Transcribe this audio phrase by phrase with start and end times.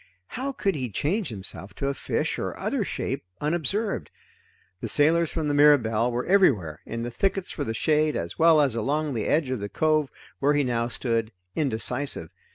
[0.29, 4.09] How could he change himself to a fish or other shape, unobserved?
[4.79, 8.61] The sailors from the Mirabelle were everywhere in the thickets for the shade, as well
[8.61, 10.09] as along the edge of the cove
[10.39, 12.31] where he now stood, indecisive.